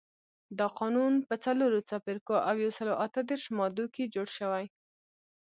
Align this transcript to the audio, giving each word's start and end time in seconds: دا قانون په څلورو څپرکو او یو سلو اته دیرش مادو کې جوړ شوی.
دا 0.59 0.67
قانون 0.79 1.13
په 1.27 1.35
څلورو 1.43 1.79
څپرکو 1.89 2.35
او 2.49 2.55
یو 2.63 2.71
سلو 2.77 2.93
اته 3.05 3.19
دیرش 3.29 3.45
مادو 3.57 3.85
کې 3.93 4.11
جوړ 4.15 4.27
شوی. 4.37 4.65